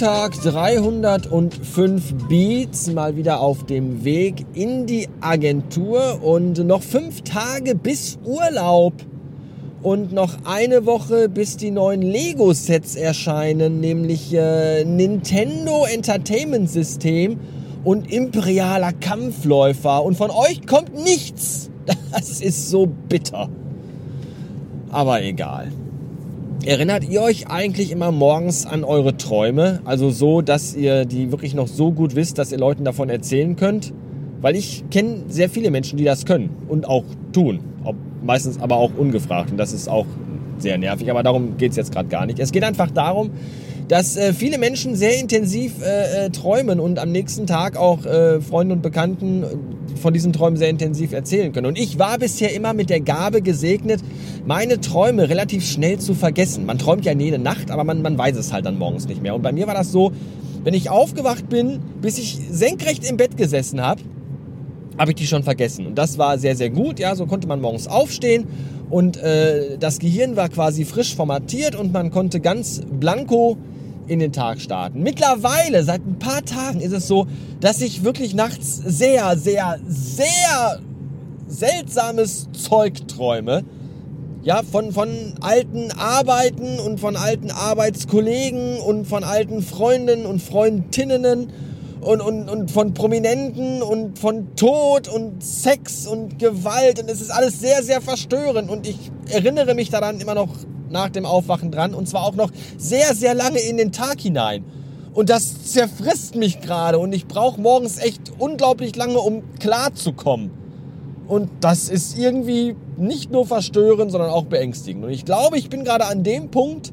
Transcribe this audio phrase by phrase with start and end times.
[0.00, 7.74] Montag 305 Beats, mal wieder auf dem Weg in die Agentur und noch fünf Tage
[7.74, 8.92] bis Urlaub
[9.82, 17.40] und noch eine Woche bis die neuen Lego-Sets erscheinen, nämlich äh, Nintendo Entertainment System
[17.82, 21.70] und Imperialer Kampfläufer und von euch kommt nichts.
[22.12, 23.48] Das ist so bitter.
[24.90, 25.72] Aber egal.
[26.64, 29.80] Erinnert ihr euch eigentlich immer morgens an eure Träume?
[29.84, 33.54] Also so, dass ihr die wirklich noch so gut wisst, dass ihr Leuten davon erzählen
[33.54, 33.92] könnt?
[34.40, 37.60] Weil ich kenne sehr viele Menschen, die das können und auch tun.
[37.84, 37.94] Ob,
[38.24, 39.52] meistens aber auch ungefragt.
[39.52, 40.06] Und das ist auch
[40.58, 41.08] sehr nervig.
[41.10, 42.40] Aber darum geht es jetzt gerade gar nicht.
[42.40, 43.30] Es geht einfach darum,
[43.88, 48.40] dass äh, viele Menschen sehr intensiv äh, äh, träumen und am nächsten Tag auch äh,
[48.40, 49.44] Freunden und Bekannten
[50.00, 51.66] von diesen Träumen sehr intensiv erzählen können.
[51.66, 54.00] Und ich war bisher immer mit der Gabe gesegnet,
[54.46, 56.66] meine Träume relativ schnell zu vergessen.
[56.66, 59.34] Man träumt ja jede Nacht, aber man, man weiß es halt dann morgens nicht mehr.
[59.34, 60.12] Und bei mir war das so,
[60.64, 64.02] wenn ich aufgewacht bin, bis ich senkrecht im Bett gesessen habe,
[64.98, 65.86] habe ich die schon vergessen.
[65.86, 66.98] Und das war sehr, sehr gut.
[66.98, 68.46] Ja, so konnte man morgens aufstehen
[68.90, 73.56] und äh, das Gehirn war quasi frisch formatiert und man konnte ganz blanko
[74.08, 75.02] in den Tag starten.
[75.02, 77.26] Mittlerweile, seit ein paar Tagen, ist es so,
[77.60, 80.80] dass ich wirklich nachts sehr, sehr, sehr
[81.46, 83.64] seltsames Zeug träume.
[84.42, 85.08] Ja, von, von
[85.40, 91.52] alten Arbeiten und von alten Arbeitskollegen und von alten Freundinnen und Freundinnen
[92.00, 97.30] und, und, und von Prominenten und von Tod und Sex und Gewalt und es ist
[97.30, 100.48] alles sehr, sehr verstörend und ich erinnere mich daran immer noch
[100.90, 104.64] nach dem Aufwachen dran und zwar auch noch sehr, sehr lange in den Tag hinein.
[105.14, 110.50] Und das zerfrisst mich gerade und ich brauche morgens echt unglaublich lange, um klarzukommen.
[111.26, 115.04] Und das ist irgendwie nicht nur verstörend, sondern auch beängstigend.
[115.04, 116.92] Und ich glaube, ich bin gerade an dem Punkt,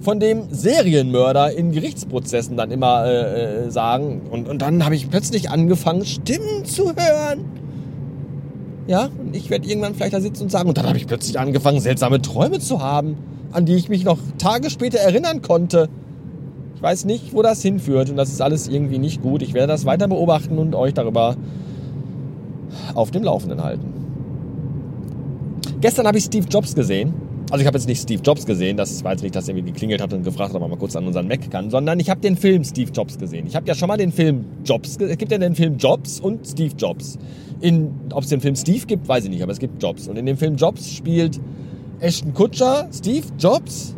[0.00, 4.22] von dem Serienmörder in Gerichtsprozessen dann immer äh, äh sagen.
[4.30, 7.44] Und, und dann habe ich plötzlich angefangen, Stimmen zu hören.
[8.86, 11.38] Ja, und ich werde irgendwann vielleicht da sitzen und sagen, und dann habe ich plötzlich
[11.38, 13.16] angefangen, seltsame Träume zu haben,
[13.52, 15.88] an die ich mich noch Tage später erinnern konnte.
[16.74, 19.42] Ich weiß nicht, wo das hinführt und das ist alles irgendwie nicht gut.
[19.42, 21.36] Ich werde das weiter beobachten und euch darüber
[22.94, 23.92] auf dem Laufenden halten.
[25.80, 27.14] Gestern habe ich Steve Jobs gesehen.
[27.50, 29.72] Also ich habe jetzt nicht Steve Jobs gesehen, das war jetzt nicht, dass er irgendwie
[29.72, 32.08] geklingelt hat und gefragt hat, ob man mal kurz an unseren Mac kann, sondern ich
[32.08, 33.44] habe den Film Steve Jobs gesehen.
[33.48, 36.46] Ich habe ja schon mal den Film Jobs, es gibt ja den Film Jobs und
[36.46, 37.18] Steve Jobs.
[38.12, 40.06] Ob es den Film Steve gibt, weiß ich nicht, aber es gibt Jobs.
[40.06, 41.40] Und in dem Film Jobs spielt
[41.98, 43.96] Ashton Kutscher Steve Jobs.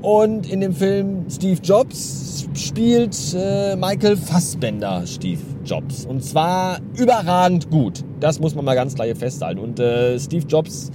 [0.00, 6.06] Und in dem Film Steve Jobs spielt äh, Michael Fassbender Steve Jobs.
[6.06, 8.04] Und zwar überragend gut.
[8.20, 9.58] Das muss man mal ganz klar hier festhalten.
[9.60, 10.90] Und äh, Steve Jobs,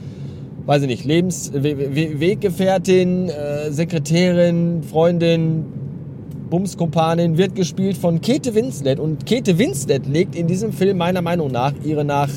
[0.70, 5.66] weiß ich nicht, Lebens Weggefährtin, äh, Sekretärin, Freundin,
[6.52, 9.00] Bumskompanin wird gespielt von Kete Winslet.
[9.00, 12.30] Und Kete Winslet legt in diesem Film meiner Meinung nach ihre nach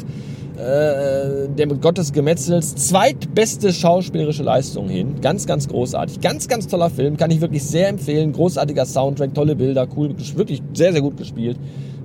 [0.56, 5.16] äh, Gottes Gemetzels zweitbeste schauspielerische Leistung hin.
[5.20, 6.22] Ganz, ganz großartig.
[6.22, 7.18] Ganz, ganz toller Film.
[7.18, 8.32] Kann ich wirklich sehr empfehlen.
[8.32, 11.58] Großartiger Soundtrack, tolle Bilder, cool, wirklich sehr, sehr gut gespielt.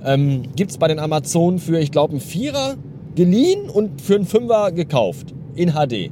[0.04, 2.74] Ähm, Gibt es bei den Amazonen für, ich glaube, einen Vierer
[3.14, 5.34] geliehen und für einen Fünfer gekauft.
[5.58, 6.10] In HD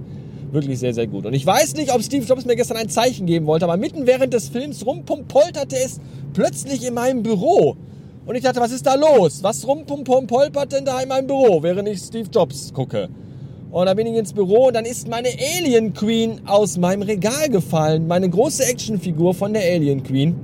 [0.52, 1.26] wirklich sehr, sehr gut.
[1.26, 4.06] Und ich weiß nicht, ob Steve Jobs mir gestern ein Zeichen geben wollte, aber mitten
[4.06, 6.00] während des Films rumpumpolterte es
[6.32, 7.76] plötzlich in meinem Büro.
[8.26, 9.42] Und ich dachte, was ist da los?
[9.42, 13.08] Was rumpumpolpert denn da in meinem Büro, während ich Steve Jobs gucke?
[13.70, 17.48] Und dann bin ich ins Büro und dann ist meine Alien Queen aus meinem Regal
[17.50, 18.06] gefallen.
[18.06, 20.34] Meine große Actionfigur von der Alien Queen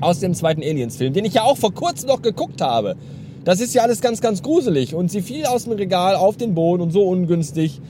[0.00, 2.96] aus dem zweiten Aliens-Film, den ich ja auch vor kurzem noch geguckt habe.
[3.44, 4.94] Das ist ja alles ganz, ganz gruselig.
[4.94, 7.80] Und sie fiel aus dem Regal auf den Boden und so ungünstig,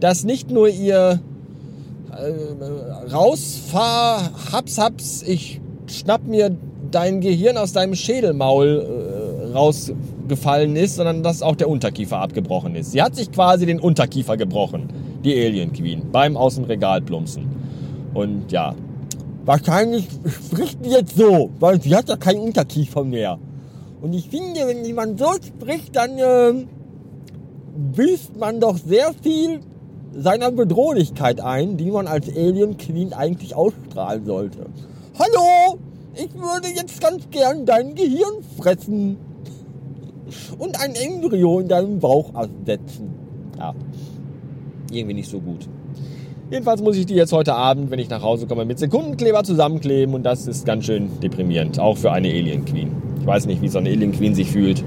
[0.00, 1.20] dass nicht nur ihr
[2.10, 6.56] äh, rausfahr, haps, haps, ich schnapp mir
[6.90, 12.92] dein Gehirn aus deinem Schädelmaul äh, rausgefallen ist, sondern dass auch der Unterkiefer abgebrochen ist.
[12.92, 14.88] Sie hat sich quasi den Unterkiefer gebrochen,
[15.24, 17.46] die Alien Queen, beim aus dem Regal plumpsen.
[18.14, 18.74] Und ja,
[19.44, 20.06] wahrscheinlich
[20.46, 23.38] spricht die jetzt so, weil sie hat ja keinen Unterkiefer mehr.
[24.00, 26.66] Und ich finde, wenn jemand so spricht, dann äh,
[27.94, 29.60] büßt man doch sehr viel
[30.14, 34.66] seiner Bedrohlichkeit ein, die man als Alien Queen eigentlich ausstrahlen sollte.
[35.18, 35.78] Hallo,
[36.14, 39.16] ich würde jetzt ganz gern dein Gehirn fressen
[40.58, 43.14] und ein Embryo in deinem Bauch aussetzen.
[43.58, 43.74] Ja,
[44.90, 45.68] irgendwie nicht so gut.
[46.50, 50.14] Jedenfalls muss ich die jetzt heute Abend, wenn ich nach Hause komme, mit Sekundenkleber zusammenkleben
[50.14, 52.90] und das ist ganz schön deprimierend, auch für eine Alien Queen.
[53.20, 54.82] Ich weiß nicht, wie so eine Alien Queen sich fühlt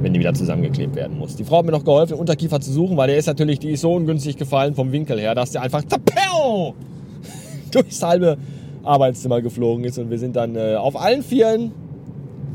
[0.00, 1.36] wenn die wieder zusammengeklebt werden muss.
[1.36, 3.70] Die Frau hat mir noch geholfen, den Unterkiefer zu suchen, weil der ist natürlich, die
[3.70, 5.82] ist so ungünstig gefallen vom Winkel her, dass der einfach
[7.70, 8.38] durchs halbe
[8.82, 9.98] Arbeitszimmer geflogen ist.
[9.98, 11.72] Und wir sind dann äh, auf allen Vieren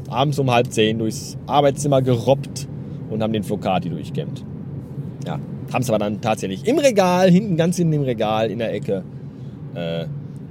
[0.10, 2.68] abends um halb zehn durchs Arbeitszimmer gerobbt
[3.10, 4.44] und haben den Flocati durchkämmt.
[5.26, 5.40] Ja,
[5.72, 9.04] haben es aber dann tatsächlich im Regal, hinten ganz hinten im Regal in der Ecke
[9.74, 10.06] äh,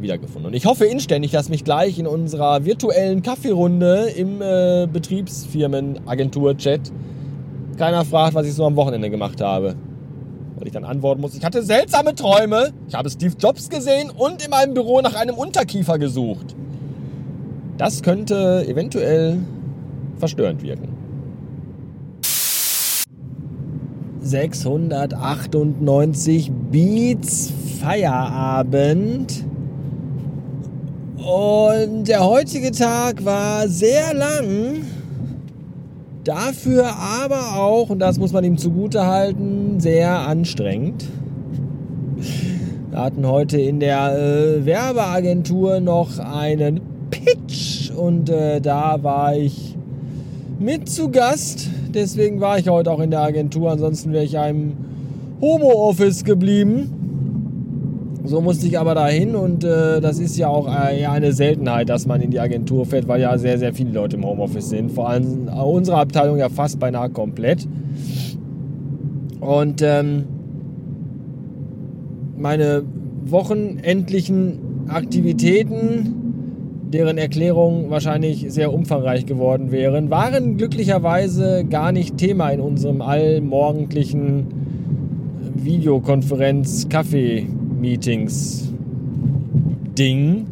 [0.05, 0.47] wiedergefunden.
[0.47, 6.93] Und ich hoffe inständig, dass mich gleich in unserer virtuellen Kaffeerunde im äh, Betriebsfirmen-Agentur-Chat
[7.77, 9.75] keiner fragt, was ich so am Wochenende gemacht habe.
[10.57, 14.45] Weil ich dann antworten muss, ich hatte seltsame Träume, ich habe Steve Jobs gesehen und
[14.45, 16.55] in meinem Büro nach einem Unterkiefer gesucht.
[17.77, 19.39] Das könnte eventuell
[20.19, 20.91] verstörend wirken.
[24.21, 29.44] 698 Beats Feierabend.
[31.25, 34.83] Und der heutige Tag war sehr lang.
[36.23, 41.07] Dafür aber auch, und das muss man ihm zugute halten, sehr anstrengend.
[42.91, 49.77] Wir hatten heute in der äh, Werbeagentur noch einen Pitch und äh, da war ich
[50.59, 51.71] mit zu Gast.
[51.95, 53.71] Deswegen war ich heute auch in der Agentur.
[53.71, 54.75] Ansonsten wäre ich ja im
[55.41, 57.04] Homo-Office geblieben.
[58.27, 62.07] So musste ich aber dahin und äh, das ist ja auch äh, eine Seltenheit, dass
[62.07, 64.91] man in die Agentur fährt, weil ja sehr, sehr viele Leute im Homeoffice sind.
[64.91, 67.69] Vor allem unsere Abteilung ja fast beinahe komplett.
[69.41, 70.25] Und ähm,
[72.39, 72.83] meine
[73.27, 76.25] wochenendlichen Aktivitäten
[76.95, 84.47] deren Erklärungen wahrscheinlich sehr umfangreich geworden wären, waren glücklicherweise gar nicht Thema in unserem allmorgendlichen
[87.85, 90.47] Videokonferenz-Kaffee-Meetings-Ding,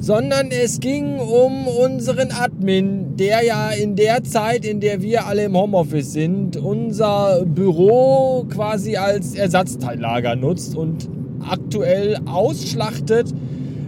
[0.00, 5.44] sondern es ging um unseren Admin, der ja in der Zeit, in der wir alle
[5.44, 11.08] im Homeoffice sind, unser Büro quasi als Ersatzteillager nutzt und
[11.48, 13.32] aktuell ausschlachtet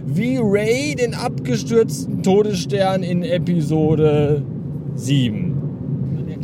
[0.05, 4.41] wie Ray den abgestürzten Todesstern in Episode
[4.95, 5.53] 7.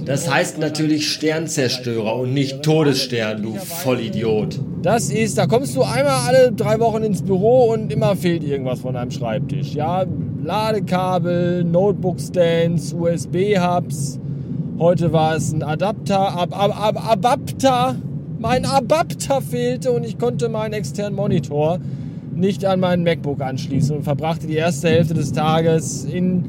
[0.05, 4.59] Das heißt natürlich Sternzerstörer und nicht Todesstern, du Vollidiot.
[4.83, 8.81] Das ist, da kommst du einmal alle drei Wochen ins Büro und immer fehlt irgendwas
[8.81, 9.73] von deinem Schreibtisch.
[9.73, 10.03] Ja,
[10.43, 14.19] Ladekabel, Notebook-Stands, USB-Hubs.
[14.77, 17.95] Heute war es ein Adapter, Ab, Ab, Ab, Adapter.
[18.39, 21.79] Mein Adapter fehlte und ich konnte meinen externen Monitor
[22.35, 26.43] nicht an meinen MacBook anschließen und verbrachte die erste Hälfte des Tages in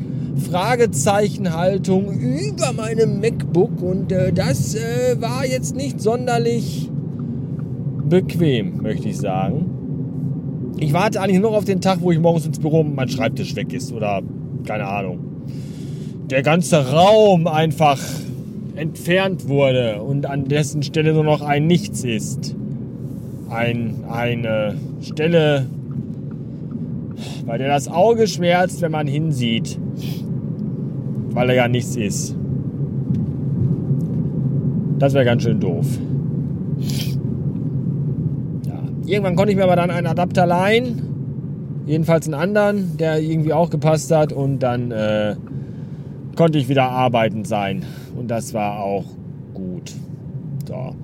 [0.50, 6.90] Fragezeichenhaltung über meinem MacBook und äh, das äh, war jetzt nicht sonderlich
[8.08, 10.74] bequem, möchte ich sagen.
[10.78, 13.08] Ich warte eigentlich nur noch auf den Tag, wo ich morgens ins Büro und mein
[13.08, 14.22] Schreibtisch weg ist oder
[14.64, 15.18] keine Ahnung.
[16.30, 18.00] Der ganze Raum einfach
[18.76, 22.56] entfernt wurde und an dessen Stelle nur noch ein Nichts ist
[23.54, 25.66] ein, eine Stelle,
[27.46, 29.78] bei der das Auge schmerzt, wenn man hinsieht,
[31.30, 32.36] weil er ja nichts ist.
[34.98, 35.86] Das wäre ganz schön doof.
[39.06, 43.70] Irgendwann konnte ich mir aber dann einen Adapter leihen, jedenfalls einen anderen, der irgendwie auch
[43.70, 45.36] gepasst hat und dann äh,
[46.36, 47.84] konnte ich wieder arbeitend sein
[48.16, 49.04] und das war auch
[49.52, 49.92] gut.
[50.66, 50.94] So.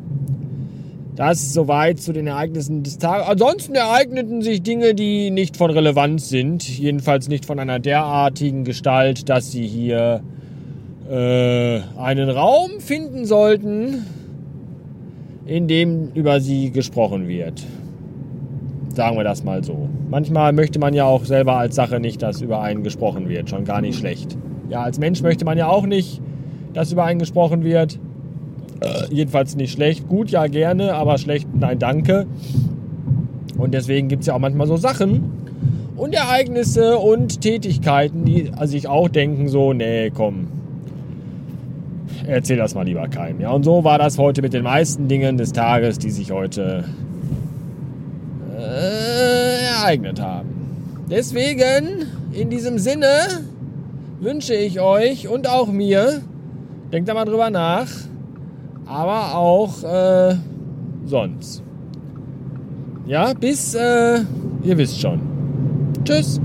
[1.17, 3.29] Das soweit zu den Ereignissen des Tages.
[3.29, 6.67] Ansonsten ereigneten sich Dinge, die nicht von Relevanz sind.
[6.67, 10.23] Jedenfalls nicht von einer derartigen Gestalt, dass sie hier
[11.11, 14.07] äh, einen Raum finden sollten,
[15.45, 17.63] in dem über sie gesprochen wird.
[19.01, 19.89] Sagen wir das mal so.
[20.11, 23.49] Manchmal möchte man ja auch selber als Sache nicht, dass über einen gesprochen wird.
[23.49, 24.37] Schon gar nicht schlecht.
[24.69, 26.21] Ja, als Mensch möchte man ja auch nicht,
[26.75, 27.99] dass über einen gesprochen wird.
[28.81, 30.07] Äh, jedenfalls nicht schlecht.
[30.07, 32.27] Gut, ja, gerne, aber schlecht, nein, danke.
[33.57, 35.33] Und deswegen gibt es ja auch manchmal so Sachen
[35.97, 40.49] und Ereignisse und Tätigkeiten, die sich auch denken, so, nee, komm,
[42.27, 43.41] erzähl das mal lieber keinem.
[43.41, 46.85] Ja, und so war das heute mit den meisten Dingen des Tages, die sich heute
[48.61, 50.49] äh, ereignet haben.
[51.11, 53.09] Deswegen, in diesem Sinne,
[54.21, 56.23] wünsche ich euch und auch mir,
[56.93, 57.89] denkt da mal drüber nach,
[58.87, 60.37] aber auch äh,
[61.07, 61.63] sonst.
[63.07, 64.21] Ja, bis, äh,
[64.63, 65.21] ihr wisst schon.
[66.05, 66.41] Tschüss.